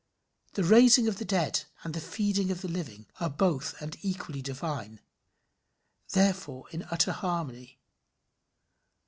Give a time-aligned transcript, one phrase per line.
[0.53, 4.41] The raising of the dead and the feeding of the living are both and equally
[4.41, 4.99] divine
[6.13, 7.79] therefore in utter harmony.